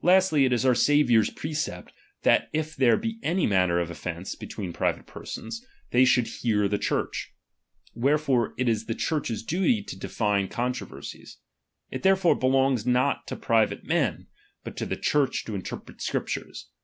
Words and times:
Lastly, 0.00 0.44
it 0.44 0.52
is 0.52 0.64
our 0.64 0.74
^M 0.74 0.76
Saviour's 0.76 1.28
precept, 1.30 1.92
that 2.22 2.48
if 2.52 2.76
there 2.76 2.96
be 2.96 3.18
any 3.20 3.48
matter 3.48 3.80
of 3.80 3.88
^M 3.88 3.90
offence 3.90 4.36
between 4.36 4.72
private 4.72 5.08
persons, 5.08 5.66
they 5.90 6.04
should 6.04 6.28
hear 6.28 6.68
^| 6.68 6.70
tke 6.70 6.80
Church. 6.80 7.34
Wherefore 7.92 8.54
it 8.56 8.68
is 8.68 8.84
the 8.86 8.94
Church's 8.94 9.42
duty 9.42 9.82
to 9.82 9.96
^M 9.96 10.00
define 10.00 10.46
controversies; 10.46 11.38
it 11.90 12.04
therefore 12.04 12.36
belongs 12.36 12.86
not 12.86 13.26
to 13.26 13.34
^| 13.36 13.40
private 13.40 13.84
men, 13.84 14.28
but 14.62 14.76
to 14.76 14.86
the 14.86 14.94
Church 14.96 15.44
to 15.46 15.54
interpret 15.56 16.00
Scrip 16.00 16.26
^M 16.28 16.32
tares. 16.32 16.68